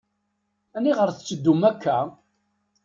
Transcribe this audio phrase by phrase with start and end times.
[0.77, 1.99] Aniɣer tetteddum akk-a?